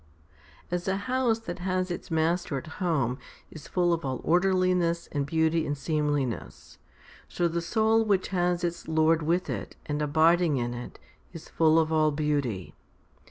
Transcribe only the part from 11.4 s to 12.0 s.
full of